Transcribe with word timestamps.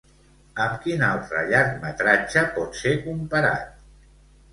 Amb 0.63 0.77
quin 0.85 1.03
altre 1.07 1.43
llargmetratge 1.51 2.43
pot 2.57 2.79
ser 2.81 2.95
comparat? 3.05 3.77